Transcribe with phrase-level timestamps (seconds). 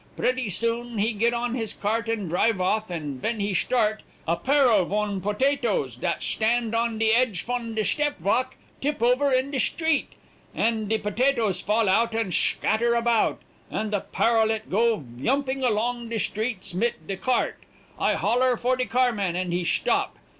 [0.17, 4.35] Pretty soon, he get on his cart and drive off, and ven he shtart, a
[4.35, 9.51] parrell von botatoes, dat shtand on de edge fon de shtep valk, tip over in
[9.51, 10.07] de shtreet,
[10.55, 16.09] and de botatoes fall out and shcatter about, and the parrell it go yumping along
[16.09, 17.59] de shtreets, mit de cart;
[17.99, 20.17] I holler for de carman and he shtop.